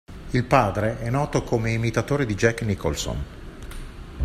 Il 0.31 0.45
padre 0.45 0.97
è 0.99 1.11
noto 1.11 1.43
come 1.43 1.73
imitatore 1.73 2.25
di 2.25 2.33
Jack 2.33 2.63
Nicholson. 2.63 3.23